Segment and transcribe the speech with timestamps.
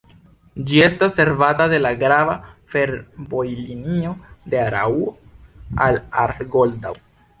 [0.69, 2.33] Ĝi estas servata de la grava
[2.75, 4.15] fervojlinio
[4.55, 5.15] de Araŭo
[5.87, 6.99] al Arth-Goldau.